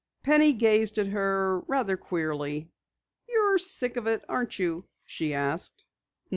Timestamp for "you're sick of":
3.29-4.07